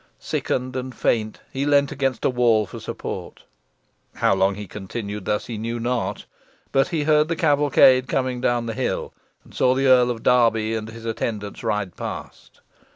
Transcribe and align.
Sickened 0.17 0.75
and 0.75 0.95
faint, 0.95 1.41
he 1.53 1.63
leaned 1.63 1.91
against 1.91 2.25
a 2.25 2.29
wall 2.31 2.65
for 2.65 2.79
support. 2.79 3.43
How 4.15 4.33
long 4.33 4.55
he 4.55 4.65
continued 4.65 5.25
thus, 5.25 5.45
he 5.45 5.59
knew 5.59 5.79
not, 5.79 6.25
but 6.71 6.87
he 6.87 7.03
heard 7.03 7.27
the 7.27 7.35
cavalcade 7.35 8.07
coming 8.07 8.41
down 8.41 8.65
the 8.65 8.73
hill, 8.73 9.13
and 9.43 9.53
saw 9.53 9.75
the 9.75 9.85
Earl 9.85 10.09
of 10.09 10.23
Derby 10.23 10.73
and 10.73 10.89
his 10.89 11.05
attendants 11.05 11.63
ride 11.63 11.95
past. 11.95 12.61